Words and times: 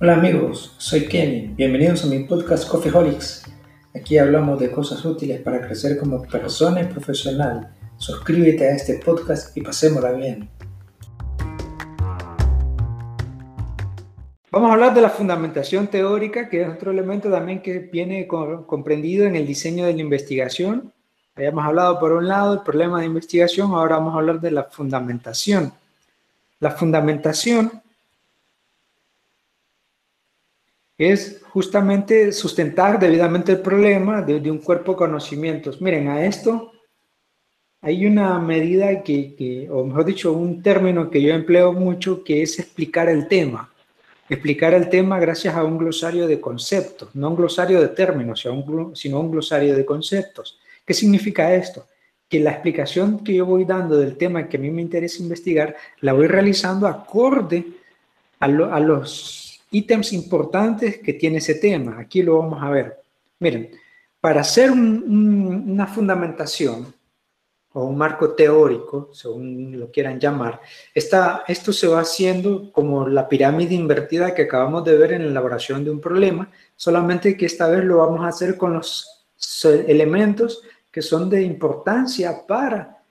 Hola 0.00 0.14
amigos, 0.14 0.76
soy 0.78 1.08
Kenny. 1.08 1.48
Bienvenidos 1.56 2.04
a 2.04 2.06
mi 2.06 2.20
podcast 2.20 2.68
Coffeeholics. 2.68 3.50
Aquí 3.96 4.16
hablamos 4.16 4.60
de 4.60 4.70
cosas 4.70 5.04
útiles 5.04 5.40
para 5.40 5.60
crecer 5.60 5.98
como 5.98 6.22
persona 6.22 6.82
y 6.82 6.84
profesional. 6.84 7.74
Suscríbete 7.96 8.68
a 8.68 8.76
este 8.76 9.00
podcast 9.04 9.56
y 9.56 9.60
pasémosla 9.60 10.12
bien. 10.12 10.48
Vamos 14.52 14.70
a 14.70 14.74
hablar 14.74 14.94
de 14.94 15.00
la 15.00 15.10
fundamentación 15.10 15.88
teórica, 15.88 16.48
que 16.48 16.62
es 16.62 16.68
otro 16.68 16.92
elemento 16.92 17.28
también 17.28 17.60
que 17.60 17.80
viene 17.80 18.28
comprendido 18.28 19.26
en 19.26 19.34
el 19.34 19.48
diseño 19.48 19.84
de 19.84 19.94
la 19.94 20.00
investigación. 20.00 20.92
Habíamos 21.34 21.64
hablado 21.64 21.98
por 21.98 22.12
un 22.12 22.28
lado 22.28 22.54
del 22.54 22.62
problema 22.62 23.00
de 23.00 23.06
investigación, 23.06 23.72
ahora 23.72 23.96
vamos 23.96 24.14
a 24.14 24.18
hablar 24.18 24.40
de 24.40 24.52
la 24.52 24.62
fundamentación. 24.62 25.72
La 26.60 26.70
fundamentación 26.70 27.82
es 30.98 31.40
justamente 31.50 32.32
sustentar 32.32 32.98
debidamente 32.98 33.52
el 33.52 33.60
problema 33.60 34.20
de, 34.20 34.50
un 34.50 34.58
cuerpo 34.58 34.92
de 34.92 34.98
conocimientos. 34.98 35.80
Miren, 35.80 36.08
a 36.08 36.24
esto 36.24 36.72
hay 37.80 38.04
una 38.04 38.36
medida 38.40 39.04
que, 39.04 39.68
o 39.70 39.84
mejor 39.84 40.04
dicho, 40.04 40.32
un 40.32 40.60
término 40.60 41.08
que 41.08 41.22
yo 41.22 41.32
empleo 41.32 41.72
mucho, 41.72 42.24
que 42.24 42.42
es 42.42 42.58
explicar 42.58 43.08
el 43.08 43.28
tema. 43.28 43.72
Explicar 44.28 44.74
el 44.74 44.90
tema 44.90 45.20
gracias 45.20 45.54
a 45.54 45.64
un 45.64 45.78
glosario 45.78 46.26
de 46.26 46.40
conceptos, 46.40 47.14
no 47.14 47.30
un 47.30 47.36
glosario 47.36 47.80
de 47.80 47.88
términos, 47.88 48.44
sino 48.94 49.20
un 49.20 49.30
glosario 49.30 49.76
de 49.76 49.86
conceptos. 49.86 50.58
¿Qué 50.84 50.92
significa 50.92 51.54
esto? 51.54 51.86
Que 52.28 52.40
la 52.40 52.50
explicación 52.50 53.22
que 53.22 53.36
yo 53.36 53.46
voy 53.46 53.64
dando 53.64 53.96
del 53.96 54.16
tema 54.16 54.48
que 54.48 54.56
a 54.56 54.60
mí 54.60 54.70
me 54.70 54.82
interesa 54.82 55.22
investigar, 55.22 55.76
la 56.00 56.12
voy 56.12 56.26
realizando 56.26 56.86
acorde 56.86 57.64
a 58.40 58.48
los 58.48 59.47
ítems 59.70 60.12
importantes 60.12 60.98
que 60.98 61.12
tiene 61.14 61.38
ese 61.38 61.56
tema. 61.56 61.98
Aquí 61.98 62.22
lo 62.22 62.38
vamos 62.38 62.62
a 62.62 62.70
ver. 62.70 62.98
Miren, 63.38 63.70
para 64.20 64.40
hacer 64.40 64.70
una 64.70 65.86
fundamentación 65.86 66.92
o 67.72 67.84
un 67.84 67.98
marco 67.98 68.30
teórico, 68.30 69.10
según 69.12 69.78
lo 69.78 69.90
quieran 69.90 70.18
llamar, 70.18 70.60
esto 70.94 71.72
se 71.72 71.86
va 71.86 72.00
haciendo 72.00 72.72
como 72.72 73.06
la 73.06 73.28
pirámide 73.28 73.74
invertida 73.74 74.34
que 74.34 74.42
acabamos 74.42 74.84
de 74.84 74.96
ver 74.96 75.12
en 75.12 75.24
la 75.24 75.30
elaboración 75.30 75.84
de 75.84 75.90
un 75.90 76.00
problema, 76.00 76.50
solamente 76.74 77.36
que 77.36 77.46
esta 77.46 77.68
vez 77.68 77.84
lo 77.84 77.98
vamos 77.98 78.24
a 78.24 78.28
hacer 78.28 78.56
con 78.56 78.72
los 78.72 79.26
elementos 79.64 80.62
que 80.90 81.02
son 81.02 81.30
de 81.30 81.42
importancia 81.42 82.44
para 82.46 83.02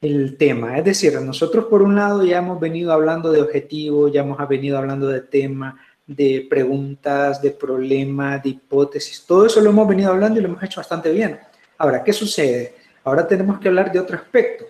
el 0.00 0.36
tema. 0.36 0.78
Es 0.78 0.84
decir, 0.84 1.20
nosotros 1.20 1.64
por 1.64 1.82
un 1.82 1.96
lado 1.96 2.22
ya 2.24 2.38
hemos 2.38 2.60
venido 2.60 2.92
hablando 2.92 3.32
de 3.32 3.40
objetivos, 3.40 4.12
ya 4.12 4.20
hemos 4.20 4.36
venido 4.48 4.76
hablando 4.76 5.08
de 5.08 5.22
tema, 5.22 5.80
de 6.14 6.46
preguntas, 6.48 7.40
de 7.40 7.50
problemas, 7.50 8.42
de 8.42 8.50
hipótesis. 8.50 9.24
Todo 9.26 9.46
eso 9.46 9.60
lo 9.60 9.70
hemos 9.70 9.88
venido 9.88 10.10
hablando 10.10 10.38
y 10.38 10.42
lo 10.42 10.48
hemos 10.48 10.62
hecho 10.62 10.80
bastante 10.80 11.10
bien. 11.10 11.38
Ahora, 11.78 12.02
¿qué 12.02 12.12
sucede? 12.12 12.74
Ahora 13.04 13.26
tenemos 13.26 13.58
que 13.58 13.68
hablar 13.68 13.90
de 13.90 13.98
otro 13.98 14.16
aspecto. 14.16 14.66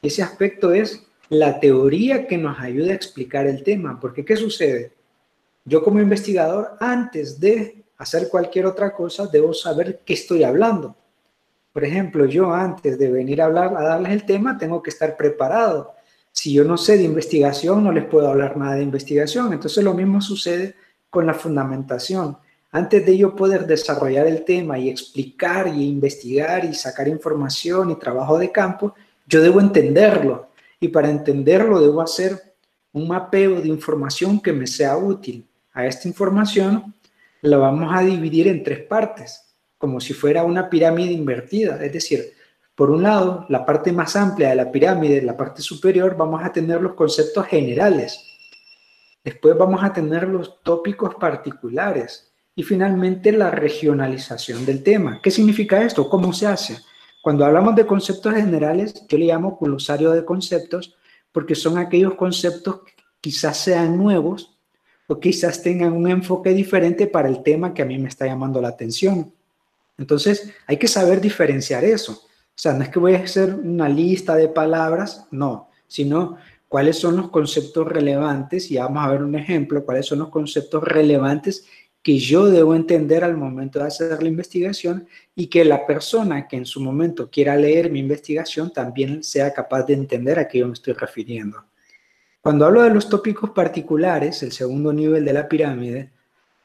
Ese 0.00 0.22
aspecto 0.22 0.72
es 0.72 1.04
la 1.28 1.60
teoría 1.60 2.26
que 2.26 2.38
nos 2.38 2.58
ayuda 2.58 2.92
a 2.92 2.96
explicar 2.96 3.46
el 3.46 3.62
tema. 3.62 3.98
Porque, 4.00 4.24
¿qué 4.24 4.36
sucede? 4.36 4.92
Yo 5.64 5.82
como 5.82 6.00
investigador, 6.00 6.76
antes 6.80 7.38
de 7.38 7.84
hacer 7.98 8.28
cualquier 8.28 8.66
otra 8.66 8.92
cosa, 8.92 9.26
debo 9.26 9.52
saber 9.52 10.00
qué 10.04 10.14
estoy 10.14 10.44
hablando. 10.44 10.96
Por 11.72 11.84
ejemplo, 11.84 12.24
yo 12.24 12.52
antes 12.52 12.98
de 12.98 13.10
venir 13.10 13.42
a 13.42 13.46
hablar, 13.46 13.74
a 13.76 13.82
darles 13.82 14.12
el 14.12 14.24
tema, 14.24 14.56
tengo 14.56 14.82
que 14.82 14.90
estar 14.90 15.16
preparado 15.16 15.97
si 16.38 16.52
yo 16.52 16.62
no 16.62 16.76
sé 16.76 16.96
de 16.96 17.02
investigación, 17.02 17.82
no 17.82 17.90
les 17.90 18.04
puedo 18.04 18.28
hablar 18.28 18.56
nada 18.56 18.76
de 18.76 18.84
investigación. 18.84 19.52
Entonces 19.52 19.82
lo 19.82 19.92
mismo 19.92 20.20
sucede 20.20 20.76
con 21.10 21.26
la 21.26 21.34
fundamentación. 21.34 22.38
Antes 22.70 23.04
de 23.04 23.18
yo 23.18 23.34
poder 23.34 23.66
desarrollar 23.66 24.28
el 24.28 24.44
tema 24.44 24.78
y 24.78 24.88
explicar 24.88 25.66
y 25.66 25.88
investigar 25.88 26.64
y 26.64 26.74
sacar 26.74 27.08
información 27.08 27.90
y 27.90 27.96
trabajo 27.96 28.38
de 28.38 28.52
campo, 28.52 28.94
yo 29.26 29.42
debo 29.42 29.58
entenderlo. 29.58 30.50
Y 30.78 30.86
para 30.86 31.10
entenderlo 31.10 31.80
debo 31.80 32.02
hacer 32.02 32.54
un 32.92 33.08
mapeo 33.08 33.60
de 33.60 33.66
información 33.66 34.40
que 34.40 34.52
me 34.52 34.68
sea 34.68 34.96
útil. 34.96 35.44
A 35.72 35.86
esta 35.86 36.06
información 36.06 36.94
la 37.40 37.56
vamos 37.56 37.92
a 37.92 38.02
dividir 38.02 38.46
en 38.46 38.62
tres 38.62 38.84
partes, 38.84 39.56
como 39.76 39.98
si 39.98 40.14
fuera 40.14 40.44
una 40.44 40.70
pirámide 40.70 41.10
invertida. 41.10 41.84
Es 41.84 41.92
decir, 41.92 42.32
por 42.78 42.92
un 42.92 43.02
lado, 43.02 43.44
la 43.48 43.66
parte 43.66 43.90
más 43.90 44.14
amplia 44.14 44.50
de 44.50 44.54
la 44.54 44.70
pirámide, 44.70 45.20
la 45.20 45.36
parte 45.36 45.62
superior, 45.62 46.16
vamos 46.16 46.44
a 46.44 46.52
tener 46.52 46.80
los 46.80 46.94
conceptos 46.94 47.44
generales. 47.46 48.24
Después 49.24 49.58
vamos 49.58 49.82
a 49.82 49.92
tener 49.92 50.28
los 50.28 50.62
tópicos 50.62 51.16
particulares. 51.16 52.32
Y 52.54 52.62
finalmente 52.62 53.32
la 53.32 53.50
regionalización 53.50 54.64
del 54.64 54.84
tema. 54.84 55.18
¿Qué 55.20 55.32
significa 55.32 55.82
esto? 55.82 56.08
¿Cómo 56.08 56.32
se 56.32 56.46
hace? 56.46 56.78
Cuando 57.20 57.44
hablamos 57.44 57.74
de 57.74 57.84
conceptos 57.84 58.32
generales, 58.32 59.04
yo 59.08 59.18
le 59.18 59.26
llamo 59.26 59.58
glosario 59.60 60.12
de 60.12 60.24
conceptos 60.24 60.94
porque 61.32 61.56
son 61.56 61.78
aquellos 61.78 62.14
conceptos 62.14 62.82
que 62.84 62.92
quizás 63.20 63.56
sean 63.56 63.96
nuevos 63.96 64.56
o 65.08 65.18
quizás 65.18 65.64
tengan 65.64 65.94
un 65.94 66.08
enfoque 66.08 66.50
diferente 66.50 67.08
para 67.08 67.28
el 67.28 67.42
tema 67.42 67.74
que 67.74 67.82
a 67.82 67.86
mí 67.86 67.98
me 67.98 68.08
está 68.08 68.24
llamando 68.24 68.60
la 68.60 68.68
atención. 68.68 69.34
Entonces, 69.96 70.52
hay 70.68 70.76
que 70.76 70.86
saber 70.86 71.20
diferenciar 71.20 71.84
eso. 71.84 72.27
O 72.58 72.60
sea, 72.60 72.72
no 72.72 72.82
es 72.82 72.88
que 72.88 72.98
voy 72.98 73.14
a 73.14 73.20
hacer 73.20 73.54
una 73.54 73.88
lista 73.88 74.34
de 74.34 74.48
palabras, 74.48 75.28
no, 75.30 75.70
sino 75.86 76.38
cuáles 76.66 76.98
son 76.98 77.16
los 77.16 77.30
conceptos 77.30 77.86
relevantes, 77.86 78.68
y 78.72 78.78
vamos 78.78 79.04
a 79.04 79.12
ver 79.12 79.22
un 79.22 79.36
ejemplo, 79.36 79.84
cuáles 79.84 80.06
son 80.06 80.18
los 80.18 80.28
conceptos 80.30 80.82
relevantes 80.82 81.66
que 82.02 82.18
yo 82.18 82.46
debo 82.46 82.74
entender 82.74 83.22
al 83.22 83.36
momento 83.36 83.78
de 83.78 83.86
hacer 83.86 84.20
la 84.24 84.28
investigación 84.28 85.06
y 85.36 85.46
que 85.46 85.64
la 85.64 85.86
persona 85.86 86.48
que 86.48 86.56
en 86.56 86.66
su 86.66 86.80
momento 86.80 87.30
quiera 87.30 87.54
leer 87.54 87.92
mi 87.92 88.00
investigación 88.00 88.72
también 88.72 89.22
sea 89.22 89.54
capaz 89.54 89.84
de 89.84 89.94
entender 89.94 90.40
a 90.40 90.48
qué 90.48 90.58
yo 90.58 90.66
me 90.66 90.72
estoy 90.72 90.94
refiriendo. 90.94 91.64
Cuando 92.40 92.66
hablo 92.66 92.82
de 92.82 92.90
los 92.90 93.08
tópicos 93.08 93.50
particulares, 93.50 94.42
el 94.42 94.50
segundo 94.50 94.92
nivel 94.92 95.24
de 95.24 95.32
la 95.32 95.48
pirámide, 95.48 96.10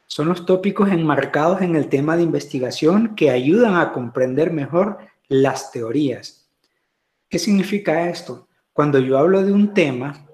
son 0.07 0.27
los 0.27 0.43
tópicos 0.43 0.91
enmarcados 0.91 1.61
en 1.61 1.75
el 1.75 1.87
tema 1.87 2.17
de 2.17 2.23
investigación 2.23 3.15
que 3.15 3.29
ayudan 3.29 3.75
a 3.75 3.91
comprender 3.91 4.51
mejor 4.51 5.12
las 5.33 5.71
teorías. 5.71 6.47
¿Qué 7.27 7.39
significa 7.39 8.09
esto? 8.09 8.47
Cuando 8.71 8.99
yo 8.99 9.17
hablo 9.17 9.43
de 9.43 9.51
un 9.51 9.73
tema, 9.73 10.27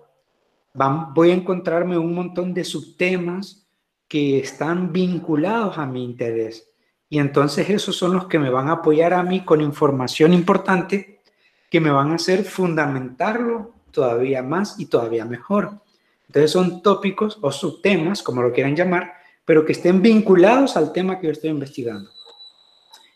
voy 0.73 1.31
a 1.31 1.35
encontrarme 1.35 1.97
un 1.97 2.13
montón 2.13 2.53
de 2.53 2.63
subtemas 2.63 3.65
que 4.07 4.39
están 4.39 4.91
vinculados 4.91 5.77
a 5.77 5.85
mi 5.85 6.03
interés. 6.03 6.69
Y 7.07 7.19
entonces 7.19 7.69
esos 7.69 7.95
son 7.95 8.13
los 8.13 8.27
que 8.27 8.39
me 8.39 8.49
van 8.49 8.67
a 8.67 8.73
apoyar 8.73 9.13
a 9.13 9.23
mí 9.23 9.45
con 9.45 9.61
información 9.61 10.33
importante 10.33 11.21
que 11.69 11.79
me 11.79 11.91
van 11.91 12.11
a 12.11 12.15
hacer 12.15 12.43
fundamentarlo 12.43 13.73
todavía 13.91 14.43
más 14.43 14.79
y 14.79 14.87
todavía 14.87 15.25
mejor. 15.25 15.79
Entonces 16.27 16.51
son 16.51 16.81
tópicos 16.81 17.39
o 17.41 17.51
subtemas, 17.51 18.21
como 18.21 18.41
lo 18.41 18.51
quieran 18.51 18.75
llamar, 18.75 19.13
pero 19.45 19.65
que 19.65 19.71
estén 19.71 20.01
vinculados 20.01 20.75
al 20.75 20.91
tema 20.91 21.19
que 21.19 21.27
yo 21.27 21.33
estoy 21.33 21.49
investigando. 21.51 22.11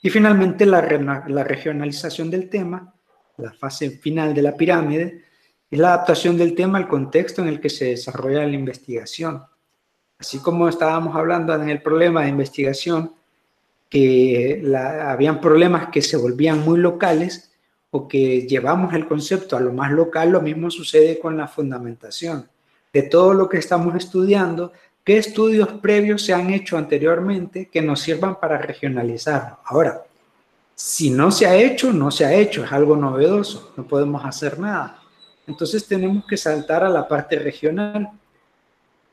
Y 0.05 0.09
finalmente 0.09 0.65
la, 0.65 0.81
regionalización 0.81 2.29
del 2.29 2.49
tema, 2.49 2.93
la 3.37 3.53
fase 3.53 3.89
final 3.89 4.33
de 4.33 4.41
la 4.41 4.55
pirámide, 4.55 5.23
es 5.71 5.79
la 5.79 5.93
adaptación 5.93 6.37
del 6.37 6.53
tema 6.53 6.77
al 6.77 6.89
contexto 6.89 7.41
en 7.41 7.47
el 7.47 7.61
que 7.61 7.69
se 7.69 7.85
desarrolla 7.85 8.45
la 8.45 8.51
investigación. 8.51 9.41
Así 10.19 10.39
como 10.39 10.67
estábamos 10.67 11.15
hablando 11.15 11.55
en 11.55 11.69
el 11.69 11.81
problema 11.81 12.23
de 12.23 12.29
investigación, 12.29 13.13
que 13.89 14.61
habían 15.07 15.39
problemas 15.39 15.87
que 15.87 16.01
se 16.01 16.17
volvían 16.17 16.59
muy 16.65 16.79
locales 16.79 17.53
o 17.91 18.05
que 18.05 18.45
llevamos 18.45 18.93
el 18.93 19.07
concepto 19.07 19.55
a 19.55 19.61
lo 19.61 19.71
más 19.71 19.91
local, 19.93 20.31
lo 20.31 20.41
mismo 20.41 20.69
sucede 20.69 21.17
con 21.17 21.37
la 21.37 21.47
fundamentación. 21.47 22.49
De 22.91 23.03
todo 23.03 23.33
lo 23.33 23.47
que 23.47 23.57
estamos 23.57 23.95
estudiando, 23.95 24.73
¿Qué 25.03 25.17
estudios 25.17 25.67
previos 25.81 26.21
se 26.21 26.33
han 26.33 26.49
hecho 26.49 26.77
anteriormente 26.77 27.67
que 27.67 27.81
nos 27.81 27.99
sirvan 27.99 28.39
para 28.39 28.57
regionalizarlo? 28.57 29.57
Ahora, 29.65 30.01
si 30.73 31.09
no 31.09 31.29
se 31.29 31.45
ha 31.45 31.55
hecho, 31.55 31.91
no 31.91 32.09
se 32.09 32.23
ha 32.23 32.33
hecho, 32.33 32.63
es 32.63 32.71
algo 32.71 32.95
novedoso, 32.95 33.73
no 33.75 33.85
podemos 33.85 34.23
hacer 34.23 34.57
nada. 34.57 35.01
Entonces 35.45 35.85
tenemos 35.85 36.25
que 36.25 36.37
saltar 36.37 36.85
a 36.85 36.89
la 36.89 37.05
parte 37.05 37.37
regional. 37.37 38.11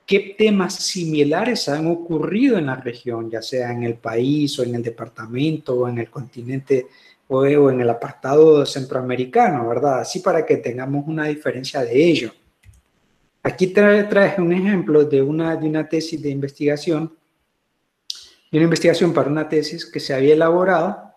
¿Qué 0.07 0.37
temas 0.39 0.75
similares 0.75 1.69
han 1.69 1.89
ocurrido 1.89 2.57
en 2.57 2.67
la 2.67 2.77
región, 2.77 3.29
ya 3.29 3.43
sea 3.43 3.73
en 3.73 3.83
el 3.83 3.95
país 3.95 4.57
o 4.61 4.63
en 4.63 4.77
el 4.77 4.85
departamento 4.85 5.75
o 5.75 5.89
en 5.89 5.99
el 5.99 6.09
continente 6.09 6.87
o 7.27 7.45
en 7.45 7.81
el 7.81 7.91
apartado 7.91 8.65
centroamericano, 8.65 9.69
verdad? 9.69 10.01
Así 10.01 10.21
para 10.21 10.47
que 10.47 10.59
tengamos 10.59 11.05
una 11.09 11.25
diferencia 11.25 11.81
de 11.83 12.05
ello. 12.05 12.33
Aquí 13.51 13.67
traje 13.67 14.41
un 14.41 14.53
ejemplo 14.53 15.05
de 15.05 15.21
una, 15.21 15.57
de 15.57 15.67
una 15.67 15.89
tesis 15.89 16.23
de 16.23 16.31
investigación, 16.31 17.17
de 18.49 18.59
una 18.59 18.65
investigación 18.65 19.13
para 19.13 19.29
una 19.29 19.49
tesis 19.49 19.85
que 19.87 19.99
se 19.99 20.15
había 20.15 20.35
elaborado 20.35 21.15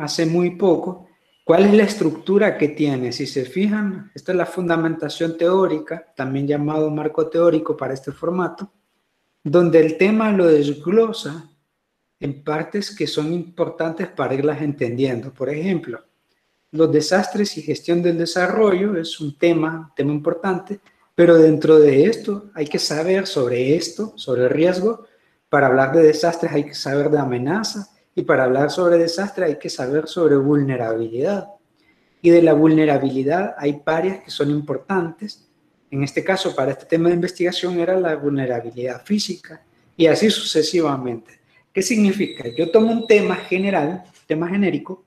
hace 0.00 0.26
muy 0.26 0.50
poco. 0.50 1.08
¿Cuál 1.44 1.64
es 1.64 1.74
la 1.74 1.82
estructura 1.82 2.56
que 2.56 2.68
tiene? 2.68 3.10
Si 3.10 3.26
se 3.26 3.44
fijan, 3.44 4.12
esta 4.14 4.30
es 4.30 4.38
la 4.38 4.46
fundamentación 4.46 5.36
teórica, 5.36 6.12
también 6.14 6.46
llamado 6.46 6.88
marco 6.88 7.28
teórico 7.28 7.76
para 7.76 7.94
este 7.94 8.12
formato. 8.12 8.72
donde 9.42 9.78
el 9.78 9.96
tema 9.96 10.32
lo 10.32 10.46
desglosa 10.46 11.48
en 12.18 12.42
partes 12.42 12.94
que 12.94 13.06
son 13.06 13.32
importantes 13.32 14.08
para 14.08 14.34
irlas 14.34 14.60
entendiendo. 14.60 15.32
Por 15.32 15.48
ejemplo, 15.50 16.04
los 16.72 16.92
desastres 16.92 17.56
y 17.56 17.62
gestión 17.62 18.02
del 18.02 18.18
desarrollo 18.18 18.96
es 18.96 19.20
un 19.20 19.38
tema, 19.38 19.92
tema 19.96 20.12
importante, 20.12 20.80
pero 21.14 21.38
dentro 21.38 21.78
de 21.78 22.04
esto 22.04 22.50
hay 22.54 22.66
que 22.66 22.78
saber 22.78 23.26
sobre 23.26 23.76
esto, 23.76 24.12
sobre 24.16 24.44
el 24.44 24.50
riesgo. 24.50 25.06
Para 25.48 25.68
hablar 25.68 25.94
de 25.94 26.02
desastres 26.02 26.52
hay 26.52 26.64
que 26.64 26.74
saber 26.74 27.10
de 27.10 27.18
amenaza 27.18 27.88
y 28.14 28.22
para 28.22 28.44
hablar 28.44 28.70
sobre 28.70 28.98
desastre 28.98 29.46
hay 29.46 29.58
que 29.58 29.70
saber 29.70 30.08
sobre 30.08 30.36
vulnerabilidad. 30.36 31.48
Y 32.20 32.30
de 32.30 32.42
la 32.42 32.52
vulnerabilidad 32.52 33.54
hay 33.56 33.80
varias 33.84 34.24
que 34.24 34.30
son 34.30 34.50
importantes. 34.50 35.48
En 35.90 36.02
este 36.02 36.24
caso, 36.24 36.54
para 36.54 36.72
este 36.72 36.84
tema 36.84 37.08
de 37.08 37.14
investigación 37.14 37.78
era 37.78 37.98
la 37.98 38.16
vulnerabilidad 38.16 39.02
física 39.04 39.64
y 39.96 40.06
así 40.06 40.30
sucesivamente. 40.30 41.40
¿Qué 41.72 41.80
significa? 41.80 42.44
Yo 42.56 42.70
tomo 42.70 42.92
un 42.92 43.06
tema 43.06 43.36
general, 43.36 44.04
tema 44.26 44.48
genérico, 44.48 45.05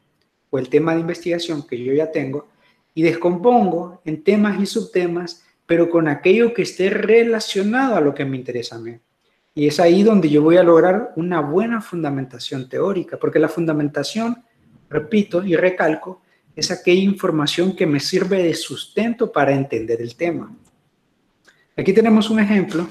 o 0.50 0.60
el 0.60 0.70
tema 0.70 0.94
de 0.94 1.02
investigación 1.02 1.66
que 1.66 1.84
yo 1.84 1.94
ya 1.94 2.12
tengo, 2.12 2.48
y 2.94 3.04
descompongo 3.04 4.02
en 4.06 4.24
temas 4.24 4.60
y 4.62 4.66
subtemas, 4.66 5.44
pero 5.66 5.90
con 5.90 6.08
aquello 6.08 6.54
que 6.54 6.64
esté 6.64 6.90
relacionado 6.90 7.96
a 7.96 8.02
lo 8.02 8.14
que 8.14 8.26
me 8.26 8.38
interesa 8.38 8.76
a 8.76 8.80
mí. 8.80 8.98
Y 9.54 9.68
es 9.68 9.80
ahí 9.80 10.04
donde 10.04 10.30
yo 10.30 10.42
voy 10.42 10.58
a 10.58 10.64
lograr 10.64 11.14
una 11.16 11.42
buena 11.42 11.82
fundamentación 11.82 12.68
teórica, 12.68 13.18
porque 13.18 13.40
la 13.40 13.50
fundamentación, 13.50 14.44
repito 14.90 15.44
y 15.44 15.56
recalco, 15.56 16.22
es 16.56 16.72
aquella 16.72 17.02
información 17.02 17.76
que 17.76 17.86
me 17.86 18.00
sirve 18.00 18.44
de 18.44 18.54
sustento 18.54 19.32
para 19.32 19.54
entender 19.54 20.02
el 20.02 20.16
tema. 20.16 20.56
Aquí 21.78 21.94
tenemos 21.94 22.30
un 22.30 22.40
ejemplo 22.40 22.88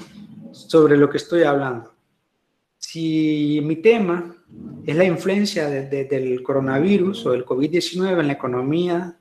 sobre 0.51 0.97
lo 0.97 1.09
que 1.09 1.17
estoy 1.17 1.43
hablando. 1.43 1.93
Si 2.77 3.61
mi 3.63 3.75
tema 3.75 4.35
es 4.85 4.95
la 4.95 5.05
influencia 5.05 5.69
del 5.69 6.41
coronavirus 6.41 7.25
o 7.25 7.31
del 7.31 7.45
COVID-19 7.45 8.19
en 8.19 8.27
la 8.27 8.33
economía 8.33 9.15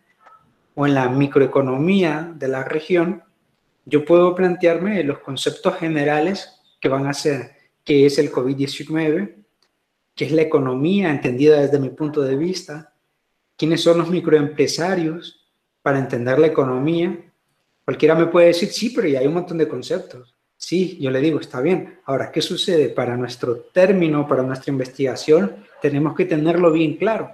o 0.75 0.87
en 0.87 0.95
la 0.95 1.09
microeconomía 1.09 2.33
de 2.37 2.49
la 2.49 2.65
región, 2.65 3.23
yo 3.85 4.05
puedo 4.05 4.35
plantearme 4.35 5.03
los 5.03 5.19
conceptos 5.19 5.77
generales 5.77 6.61
que 6.81 6.89
van 6.89 7.07
a 7.07 7.13
ser 7.13 7.51
qué 7.85 8.07
es 8.07 8.19
el 8.19 8.31
COVID-19, 8.31 9.35
qué 10.15 10.25
es 10.25 10.33
la 10.33 10.43
economía 10.43 11.11
entendida 11.11 11.61
desde 11.61 11.81
mi 11.81 11.91
punto 11.91 12.23
de 12.23 12.37
vista, 12.37 12.95
quiénes 13.57 13.83
son 13.83 13.99
los 13.99 14.09
microempresarios 14.09 15.49
para 15.83 15.99
entender 15.99 16.39
la 16.39 16.47
economía. 16.47 17.19
Cualquiera 17.85 18.15
me 18.15 18.27
puede 18.27 18.49
decir, 18.49 18.69
sí, 18.71 18.91
pero 18.91 19.09
ya 19.09 19.19
hay 19.21 19.27
un 19.27 19.35
montón 19.35 19.59
de 19.59 19.67
conceptos. 19.67 20.38
Sí, 20.59 20.99
yo 21.01 21.11
le 21.11 21.21
digo, 21.21 21.39
está 21.41 21.61
bien. 21.61 22.01
Ahora, 22.05 22.31
¿qué 22.33 22.43
sucede? 22.43 22.89
Para 22.91 23.17
nuestro 23.17 23.57
término, 23.57 24.27
para 24.27 24.43
nuestra 24.43 24.73
investigación, 24.73 25.65
tenemos 25.81 26.15
que 26.17 26.25
tenerlo 26.25 26.73
bien 26.73 26.97
claro. 26.97 27.31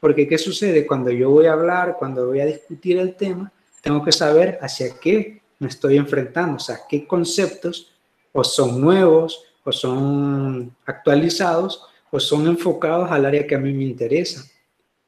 Porque 0.00 0.26
¿qué 0.26 0.38
sucede? 0.38 0.86
Cuando 0.86 1.10
yo 1.10 1.30
voy 1.30 1.46
a 1.46 1.52
hablar, 1.52 1.96
cuando 1.98 2.26
voy 2.26 2.40
a 2.40 2.46
discutir 2.46 2.98
el 2.98 3.14
tema, 3.14 3.52
tengo 3.82 4.02
que 4.02 4.10
saber 4.10 4.58
hacia 4.60 4.98
qué 4.98 5.42
me 5.58 5.68
estoy 5.68 5.96
enfrentando, 5.96 6.56
o 6.56 6.58
sea, 6.58 6.80
qué 6.88 7.06
conceptos 7.06 7.92
o 8.32 8.42
son 8.42 8.80
nuevos, 8.80 9.44
o 9.64 9.70
son 9.70 10.74
actualizados, 10.86 11.84
o 12.10 12.18
son 12.18 12.46
enfocados 12.46 13.10
al 13.10 13.26
área 13.26 13.46
que 13.46 13.54
a 13.54 13.58
mí 13.58 13.72
me 13.72 13.84
interesa. 13.84 14.42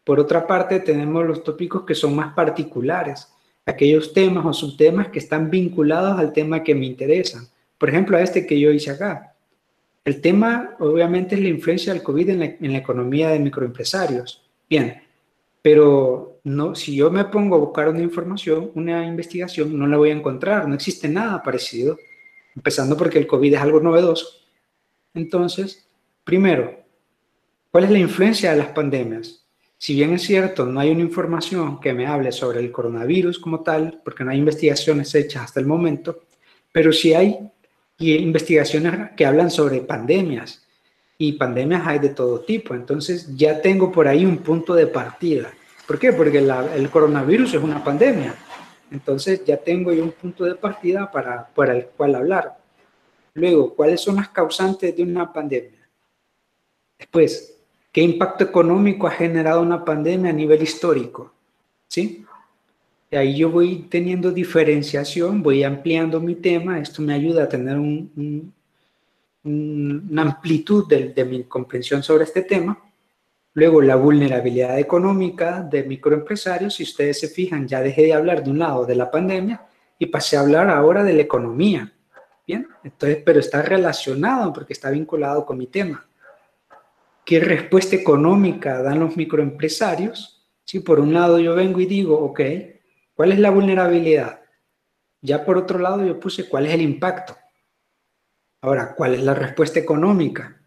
Por 0.05 0.21
otra 0.21 0.47
parte, 0.47 0.81
tenemos 0.81 1.27
los 1.27 1.43
tópicos 1.43 1.85
que 1.85 1.95
son 1.95 2.15
más 2.15 2.35
particulares, 2.35 3.29
aquellos 3.67 4.13
temas 4.13 4.45
o 4.45 4.53
subtemas 4.53 5.09
que 5.09 5.19
están 5.19 5.51
vinculados 5.51 6.19
al 6.19 6.33
tema 6.33 6.63
que 6.63 6.75
me 6.75 6.87
interesa. 6.87 7.49
Por 7.79 7.89
ejemplo, 7.89 8.17
a 8.17 8.23
este 8.23 8.47
que 8.47 8.59
yo 8.59 8.71
hice 8.71 8.91
acá. 8.91 9.35
El 10.05 10.21
tema, 10.21 10.77
obviamente, 10.81 11.35
es 11.35 11.41
la 11.41 11.49
influencia 11.49 11.93
del 11.93 12.03
COVID 12.03 12.29
en 12.31 12.73
la, 12.73 12.79
economía 12.79 13.31
de 13.31 13.39
microempresarios. 13.39 14.45
Bien, 14.69 15.03
pero 15.63 16.41
no, 16.45 16.75
si 16.75 16.95
yo 16.95 17.11
me 17.11 17.25
pongo 17.25 17.57
a 17.57 17.61
buscar 17.61 17.89
una 17.89 18.03
información, 18.03 18.71
una 18.75 19.07
investigación, 19.07 19.79
no 19.79 19.87
la 19.87 19.97
voy 19.97 20.11
a 20.11 20.15
encontrar, 20.15 20.69
no 20.69 20.75
existe 20.75 21.09
nada 21.09 21.43
parecido, 21.43 21.99
empezando 22.55 22.97
porque 22.97 23.19
el 23.19 23.27
COVID 23.27 23.55
es 23.55 23.61
algo 23.61 23.81
novedoso. 23.81 24.27
Entonces, 25.15 25.89
primero, 26.23 26.85
¿cuál 27.71 27.85
es 27.85 27.91
la 27.91 27.99
influencia 27.99 28.51
de 28.51 28.59
las 28.59 28.69
pandemias? 28.69 29.47
Si 29.79 29.95
bien 29.95 30.13
es 30.13 30.23
cierto, 30.23 30.67
no 30.67 30.81
hay 30.81 30.91
una 30.91 31.03
información 31.03 31.81
que 31.81 31.93
me 31.93 32.07
hable 32.07 32.31
sobre 32.33 32.61
el 32.61 32.71
coronavirus 32.71 33.39
como 33.39 33.63
tal, 33.63 34.01
porque 34.05 34.25
no 34.25 34.31
hay 34.31 34.39
investigaciones 34.39 35.15
hechas 35.15 35.45
hasta 35.45 35.61
el 35.61 35.67
momento, 35.67 36.25
pero 36.73 36.93
sí 36.93 37.15
hay 37.15 37.39
investigaciones 37.99 39.11
que 39.17 39.27
hablan 39.27 39.51
sobre 39.51 39.81
pandemias 39.81 40.67
y 41.19 41.33
pandemias 41.33 41.87
hay 41.87 41.99
de 41.99 42.11
todo 42.11 42.41
tipo. 42.41 42.75
Entonces 42.75 43.37
ya 43.37 43.61
tengo 43.61 43.93
por 43.93 44.09
ahí 44.09 44.25
un 44.25 44.39
punto 44.39 44.75
de 44.75 44.87
partida. 44.87 45.53
¿Por 45.87 45.99
qué? 45.99 46.13
Porque 46.13 46.39
el 46.39 46.91
coronavirus 46.91 47.55
es 47.55 47.63
una 47.63 47.83
pandemia. 47.85 48.35
Entonces 48.91 49.45
ya 49.45 49.57
tengo 49.57 49.93
yo 49.93 50.05
un 50.05 50.13
punto 50.13 50.45
de 50.45 50.55
partida 50.55 51.11
para, 51.11 51.47
para 51.49 51.77
el 51.77 51.87
cual 51.87 52.15
hablar. 52.15 52.57
Luego, 53.35 53.75
¿cuáles 53.75 54.01
son 54.01 54.17
las 54.17 54.29
causantes 54.29 54.97
de 54.97 55.03
una 55.03 55.33
pandemia? 55.33 55.89
Después, 56.99 57.57
¿qué 57.91 58.01
impacto 58.01 58.45
económico 58.45 59.07
ha 59.07 59.11
generado 59.11 59.61
una 59.61 59.85
pandemia 59.85 60.31
a 60.31 60.35
nivel 60.35 60.63
histórico? 60.63 61.33
¿Sí? 61.89 62.25
Ahí 63.17 63.37
yo 63.37 63.51
voy 63.51 63.87
teniendo 63.89 64.33
diferenciación, 64.33 65.43
voy 65.43 65.63
ampliando 65.63 66.21
mi 66.21 66.35
tema, 66.35 66.81
esto 66.81 67.01
me 67.03 67.15
ayuda 67.15 67.45
a 67.45 67.49
tener 67.49 67.79
una 69.45 70.23
amplitud 70.23 70.89
de, 70.89 71.25
mi 71.25 71.45
comprensión 71.45 72.03
sobre 72.03 72.25
este 72.25 72.43
tema. 72.43 72.83
Luego, 73.53 73.81
la 73.81 73.95
vulnerabilidad 73.95 74.79
económica 74.81 75.63
de 75.63 75.85
microempresarios, 75.85 76.75
si 76.75 76.83
ustedes 76.83 77.21
se 77.21 77.29
fijan, 77.29 77.69
ya 77.69 77.81
dejé 77.81 78.03
de 78.03 78.15
hablar 78.15 78.43
de 78.43 78.51
un 78.51 78.59
lado 78.59 78.85
de 78.85 78.97
la 78.97 79.11
pandemia 79.11 79.65
y 79.99 80.07
pasé 80.07 80.37
a 80.37 80.41
hablar 80.41 80.69
ahora 80.69 81.05
de 81.05 81.13
la 81.13 81.23
economía. 81.23 81.93
Bien, 82.47 82.67
entonces, 82.83 83.23
pero 83.25 83.39
está 83.39 83.63
relacionado 83.63 84.53
porque 84.53 84.73
está 84.73 84.91
vinculado 84.91 85.47
con 85.47 85.57
mi 85.57 85.69
tema. 85.69 86.05
¿Qué 87.25 87.39
respuesta 87.39 87.95
económica 87.95 88.83
dan 88.83 89.01
los 89.01 89.17
microempresarios? 89.17 90.43
Si 90.65 90.81
por 90.81 90.99
un 90.99 91.15
lado 91.15 91.39
yo 91.39 91.55
vengo 91.55 91.81
y 91.81 91.87
digo, 91.87 92.19
ok, 92.19 92.41
¿Cuál 93.15 93.33
es 93.33 93.39
la 93.39 93.51
vulnerabilidad? 93.51 94.41
Ya 95.21 95.45
por 95.45 95.57
otro 95.57 95.79
lado 95.79 96.05
yo 96.05 96.19
puse 96.19 96.49
cuál 96.49 96.67
es 96.67 96.75
el 96.75 96.83
impacto. 96.83 97.37
Ahora, 98.61 98.95
¿cuál 98.95 99.15
es 99.15 99.23
la 99.23 99.35
respuesta 99.35 99.79
económica? 99.79 100.61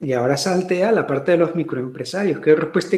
Y 0.00 0.12
ahora 0.12 0.36
saltea 0.36 0.92
la 0.92 1.06
parte 1.06 1.32
de 1.32 1.38
los 1.38 1.54
microempresarios. 1.54 2.40
¿Qué 2.40 2.54
respuesta 2.54 2.96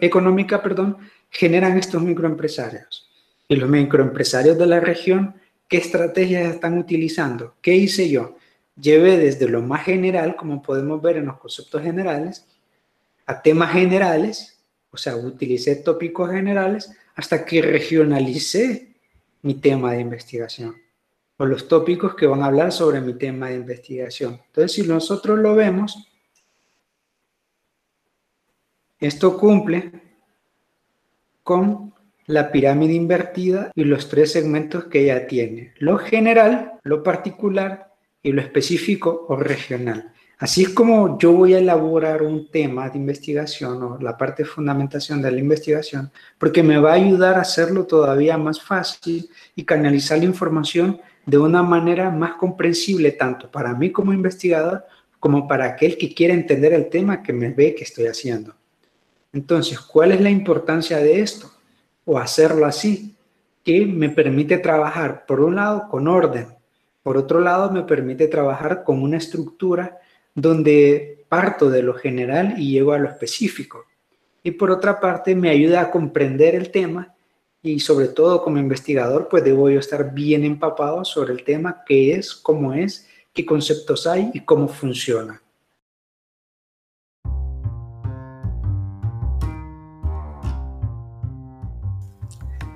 económica 0.00 0.62
perdón, 0.62 0.96
generan 1.28 1.76
estos 1.76 2.02
microempresarios? 2.02 3.10
Y 3.48 3.56
los 3.56 3.68
microempresarios 3.68 4.56
de 4.56 4.66
la 4.66 4.80
región, 4.80 5.34
¿qué 5.68 5.78
estrategias 5.78 6.54
están 6.54 6.78
utilizando? 6.78 7.56
¿Qué 7.60 7.74
hice 7.74 8.08
yo? 8.08 8.36
Llevé 8.80 9.18
desde 9.18 9.48
lo 9.48 9.60
más 9.60 9.84
general, 9.84 10.36
como 10.36 10.62
podemos 10.62 11.02
ver 11.02 11.16
en 11.16 11.26
los 11.26 11.38
conceptos 11.38 11.82
generales, 11.82 12.46
a 13.26 13.42
temas 13.42 13.72
generales, 13.72 14.62
o 14.90 14.96
sea, 14.96 15.16
utilicé 15.16 15.76
tópicos 15.76 16.30
generales 16.30 16.96
hasta 17.14 17.44
que 17.44 17.62
regionalicé 17.62 18.96
mi 19.42 19.54
tema 19.54 19.92
de 19.92 20.00
investigación 20.00 20.76
o 21.40 21.46
los 21.46 21.68
tópicos 21.68 22.14
que 22.14 22.26
van 22.26 22.42
a 22.42 22.46
hablar 22.46 22.70
sobre 22.70 23.00
mi 23.00 23.14
tema 23.14 23.48
de 23.48 23.54
investigación. 23.54 24.38
Entonces, 24.48 24.72
si 24.72 24.82
nosotros 24.82 25.38
lo 25.38 25.54
vemos, 25.54 26.06
esto 28.98 29.38
cumple 29.38 29.90
con 31.42 31.94
la 32.26 32.52
pirámide 32.52 32.92
invertida 32.92 33.72
y 33.74 33.84
los 33.84 34.10
tres 34.10 34.32
segmentos 34.32 34.84
que 34.84 35.04
ella 35.04 35.26
tiene, 35.26 35.72
lo 35.78 35.96
general, 35.96 36.78
lo 36.82 37.02
particular 37.02 37.94
y 38.22 38.32
lo 38.32 38.42
específico 38.42 39.24
o 39.26 39.36
regional. 39.36 40.12
Así 40.40 40.62
es 40.62 40.70
como 40.70 41.18
yo 41.18 41.32
voy 41.32 41.52
a 41.52 41.58
elaborar 41.58 42.22
un 42.22 42.50
tema 42.50 42.88
de 42.88 42.96
investigación 42.96 43.82
o 43.82 43.98
la 44.00 44.16
parte 44.16 44.42
de 44.42 44.48
fundamentación 44.48 45.20
de 45.20 45.30
la 45.30 45.38
investigación, 45.38 46.10
porque 46.38 46.62
me 46.62 46.78
va 46.78 46.92
a 46.92 46.94
ayudar 46.94 47.36
a 47.36 47.42
hacerlo 47.42 47.84
todavía 47.84 48.38
más 48.38 48.58
fácil 48.62 49.28
y 49.54 49.64
canalizar 49.64 50.16
la 50.16 50.24
información 50.24 50.98
de 51.26 51.36
una 51.36 51.62
manera 51.62 52.08
más 52.08 52.36
comprensible, 52.36 53.12
tanto 53.12 53.50
para 53.50 53.74
mí 53.74 53.92
como 53.92 54.14
investigador, 54.14 54.86
como 55.18 55.46
para 55.46 55.66
aquel 55.66 55.98
que 55.98 56.14
quiere 56.14 56.32
entender 56.32 56.72
el 56.72 56.88
tema 56.88 57.22
que 57.22 57.34
me 57.34 57.50
ve 57.50 57.74
que 57.74 57.84
estoy 57.84 58.06
haciendo. 58.06 58.54
Entonces, 59.34 59.78
¿cuál 59.78 60.12
es 60.12 60.22
la 60.22 60.30
importancia 60.30 60.96
de 60.96 61.20
esto? 61.20 61.52
O 62.06 62.16
hacerlo 62.16 62.64
así, 62.64 63.14
que 63.62 63.84
me 63.84 64.08
permite 64.08 64.56
trabajar, 64.56 65.26
por 65.26 65.40
un 65.40 65.56
lado, 65.56 65.86
con 65.90 66.08
orden, 66.08 66.46
por 67.02 67.18
otro 67.18 67.40
lado, 67.40 67.70
me 67.70 67.82
permite 67.82 68.26
trabajar 68.26 68.84
con 68.84 69.02
una 69.02 69.18
estructura 69.18 69.98
donde 70.34 71.24
parto 71.28 71.70
de 71.70 71.82
lo 71.82 71.94
general 71.94 72.54
y 72.58 72.72
llego 72.72 72.92
a 72.92 72.98
lo 72.98 73.08
específico. 73.08 73.86
Y 74.42 74.52
por 74.52 74.70
otra 74.70 75.00
parte, 75.00 75.34
me 75.34 75.50
ayuda 75.50 75.80
a 75.82 75.90
comprender 75.90 76.54
el 76.54 76.70
tema 76.70 77.14
y 77.62 77.80
sobre 77.80 78.08
todo 78.08 78.42
como 78.42 78.58
investigador, 78.58 79.28
pues 79.28 79.44
debo 79.44 79.68
estar 79.68 80.14
bien 80.14 80.44
empapado 80.44 81.04
sobre 81.04 81.34
el 81.34 81.44
tema, 81.44 81.82
qué 81.86 82.14
es, 82.14 82.34
cómo 82.34 82.72
es 82.72 83.06
qué 83.32 83.46
conceptos 83.46 84.06
hay 84.06 84.30
y 84.34 84.40
cómo 84.40 84.68
funciona. 84.68 85.42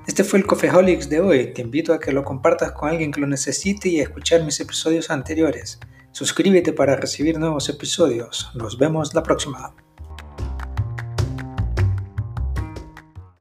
Este 0.06 0.22
fue 0.22 0.38
el 0.38 0.46
Cofeholics 0.46 1.08
de 1.08 1.20
hoy. 1.20 1.52
Te 1.52 1.62
invito 1.62 1.92
a 1.92 1.98
que 1.98 2.12
lo 2.12 2.22
compartas 2.22 2.70
con 2.72 2.88
alguien 2.90 3.10
que 3.10 3.20
lo 3.20 3.26
necesite 3.26 3.88
y 3.88 3.98
a 3.98 4.04
escuchar 4.04 4.44
mis 4.44 4.60
episodios 4.60 5.10
anteriores. 5.10 5.80
Suscríbete 6.14 6.72
para 6.72 6.94
recibir 6.94 7.40
nuevos 7.40 7.68
episodios. 7.68 8.48
Nos 8.54 8.78
vemos 8.78 9.14
la 9.14 9.24
próxima. 9.24 9.74